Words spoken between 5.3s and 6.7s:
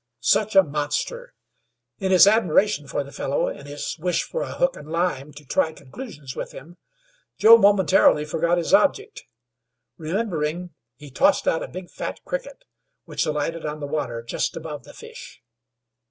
to try conclusions with